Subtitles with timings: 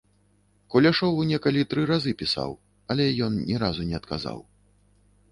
[0.75, 2.51] Куляшову некалі тры разы пісаў,
[2.93, 4.39] але ён ні разу не адказаў.